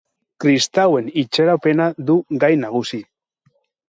Kristauen 0.43 1.11
itxaropena 1.23 1.87
du 2.07 2.15
gai 2.45 2.51
nagusi. 2.63 3.01